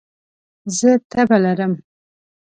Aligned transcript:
زه 0.77 0.91
تبه 1.11 1.37
لرم 1.43 1.73